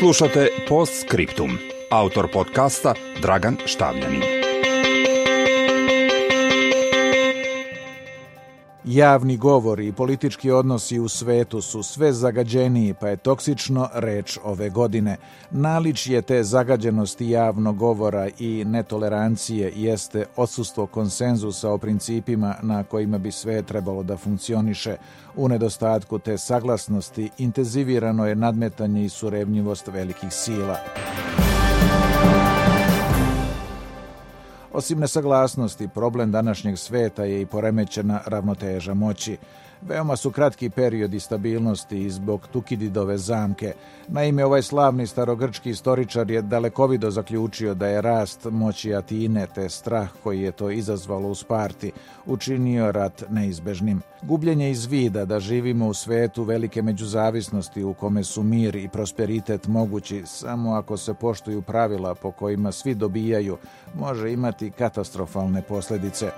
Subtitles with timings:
[0.00, 1.58] Slušate Post Scriptum.
[1.90, 4.39] Autor podcasta Dragan Štavljanin.
[8.84, 14.70] Javni govori i politički odnosi u svetu su sve zagađeniji, pa je toksično reč ove
[14.70, 15.16] godine.
[15.50, 23.32] Naličje te zagađenosti javnog govora i netolerancije jeste odsustvo konsenzusa o principima na kojima bi
[23.32, 24.96] sve trebalo da funkcioniše.
[25.36, 30.76] U nedostatku te saglasnosti intenzivirano je nadmetanje i surevnjivost velikih sila.
[34.72, 39.36] Osim nesaglasnosti, problem današnjeg sveta je i poremećena ravnoteža moći.
[39.82, 43.72] Veoma su kratki periodi stabilnosti i zbog Tukididove zamke.
[44.08, 50.08] Naime, ovaj slavni starogrčki istoričar je dalekovido zaključio da je rast moći Atine te strah
[50.22, 51.92] koji je to izazvalo u Sparti
[52.26, 54.02] učinio rat neizbežnim.
[54.22, 59.66] Gubljenje iz vida da živimo u svetu velike međuzavisnosti u kome su mir i prosperitet
[59.66, 63.56] mogući samo ako se poštuju pravila po kojima svi dobijaju
[63.94, 66.30] može imati katastrofalne posljedice.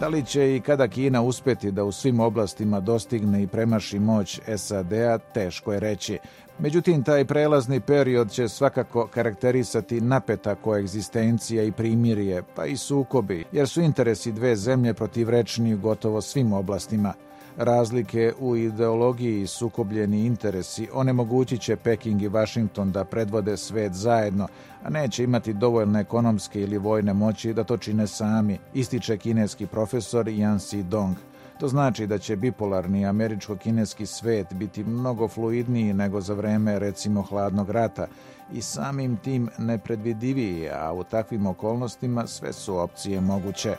[0.00, 4.40] Da li će i kada Kina uspjeti da u svim oblastima dostigne i premaši moć
[4.56, 6.18] SAD-a, teško je reći.
[6.58, 13.68] Međutim, taj prelazni period će svakako karakterisati napeta koegzistencija i primirje, pa i sukobi, jer
[13.68, 17.14] su interesi dve zemlje protivrečni u gotovo svim oblastima–
[17.58, 24.48] Razlike u ideologiji i sukobljeni interesi onemogućit će Peking i Washington da predvode svet zajedno,
[24.84, 30.26] a neće imati dovoljne ekonomske ili vojne moći da to čine sami, ističe kineski profesor
[30.26, 31.14] Yan Si-dong.
[31.60, 37.70] To znači da će bipolarni američko-kineski svet biti mnogo fluidniji nego za vreme recimo hladnog
[37.70, 38.06] rata
[38.52, 43.76] i samim tim nepredvidiviji, a u takvim okolnostima sve su opcije moguće.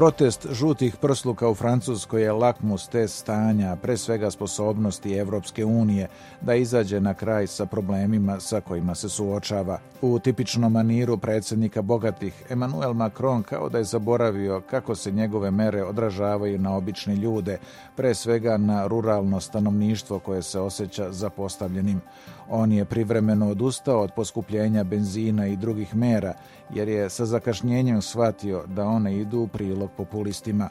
[0.00, 6.08] Protest žutih prsluka u Francuskoj je lakmus te stanja, pre svega sposobnosti Evropske unije
[6.40, 9.78] da izađe na kraj sa problemima sa kojima se suočava.
[10.02, 15.84] U tipičnom maniru predsjednika bogatih, Emmanuel Macron kao da je zaboravio kako se njegove mere
[15.84, 17.58] odražavaju na obične ljude,
[17.96, 22.00] pre svega na ruralno stanovništvo koje se osjeća zapostavljenim.
[22.48, 26.34] On je privremeno odustao od poskupljenja benzina i drugih mera,
[26.74, 30.68] jer je sa zakašnjenjem shvatio da one idu u prilog populistima.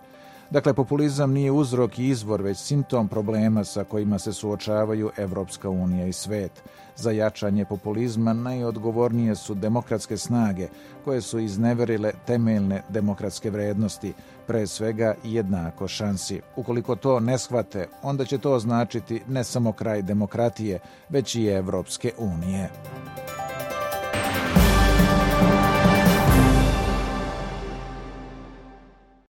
[0.52, 6.08] Dakle, populizam nije uzrok i izvor, već simptom problema sa kojima se suočavaju Evropska unija
[6.08, 6.64] i svet.
[6.96, 10.68] Za jačanje populizma najodgovornije su demokratske snage,
[11.06, 14.14] koje su izneverile temeljne demokratske vrednosti,
[14.48, 16.42] pre svega jednako šansi.
[16.56, 20.80] Ukoliko to ne shvate, onda će to značiti ne samo kraj demokratije,
[21.10, 22.70] već i Evropske unije.